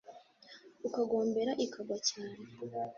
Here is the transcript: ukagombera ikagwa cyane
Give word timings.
ukagombera 0.87 1.51
ikagwa 1.65 1.97
cyane 2.09 2.43